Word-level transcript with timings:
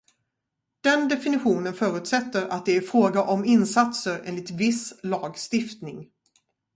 Den 0.83 1.09
definitionen 1.09 1.73
förutsätter 1.73 2.47
att 2.49 2.65
det 2.65 2.77
är 2.77 2.81
fråga 2.81 3.21
om 3.23 3.45
insatser 3.45 4.21
enligt 4.25 4.49
viss 4.51 4.93
lagstiftning. 5.03 6.11